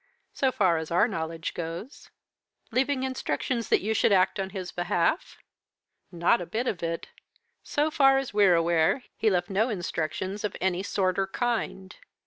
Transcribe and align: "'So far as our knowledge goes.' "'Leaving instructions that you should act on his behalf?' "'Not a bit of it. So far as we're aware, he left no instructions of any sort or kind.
"'So 0.33 0.51
far 0.51 0.77
as 0.79 0.89
our 0.89 1.07
knowledge 1.07 1.53
goes.' 1.53 2.09
"'Leaving 2.71 3.03
instructions 3.03 3.69
that 3.69 3.81
you 3.83 3.93
should 3.93 4.11
act 4.11 4.39
on 4.39 4.49
his 4.49 4.71
behalf?' 4.71 5.37
"'Not 6.11 6.41
a 6.41 6.47
bit 6.47 6.65
of 6.65 6.81
it. 6.81 7.09
So 7.61 7.91
far 7.91 8.17
as 8.17 8.33
we're 8.33 8.55
aware, 8.55 9.03
he 9.15 9.29
left 9.29 9.51
no 9.51 9.69
instructions 9.69 10.43
of 10.43 10.57
any 10.59 10.81
sort 10.81 11.19
or 11.19 11.27
kind. 11.27 11.95